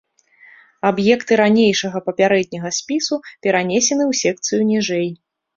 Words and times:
Аб'екты 0.89 1.37
ранейшага 1.41 1.97
папярэдняга 2.07 2.71
спісу 2.79 3.21
перанесены 3.47 4.03
ў 4.11 4.21
секцыю 4.23 4.61
ніжэй. 4.73 5.07